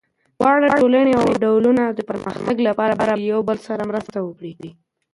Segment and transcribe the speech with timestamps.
[0.39, 4.71] دواړه ټولني او ډلونه د پرمختګ لپاره باید یو بل سره مرسته وکړي.